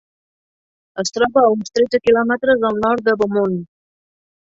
[1.03, 3.65] Es troba a uns tretze quilòmetres al nord de Beaumont.